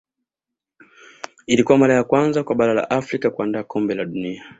[1.47, 4.43] ilikuwa mara ya kwanza kwa bara la afrika kuandaa kombe la dunia